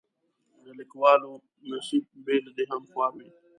د 0.63 0.65
لیکوالو 0.79 1.31
نصیب 1.69 2.03
بې 2.25 2.37
له 2.45 2.51
دې 2.57 2.63
هم 2.71 2.81
خوار 2.91 3.11
وي. 3.19 3.29